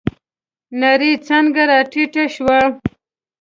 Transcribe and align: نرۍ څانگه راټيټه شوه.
نرۍ 0.79 1.11
څانگه 1.25 1.63
راټيټه 1.69 2.23
شوه. 2.35 2.57